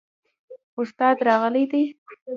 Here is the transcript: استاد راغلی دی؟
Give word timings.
استاد 0.79 1.17
راغلی 1.27 1.63
دی؟ 1.71 1.83